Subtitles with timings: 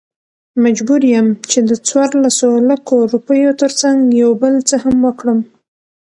[0.63, 5.39] مجبور يم چې دڅورلسو لکو، روپيو ترڅنګ يو بل څه هم وکړم.